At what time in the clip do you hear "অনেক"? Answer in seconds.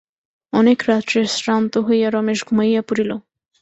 0.53-0.79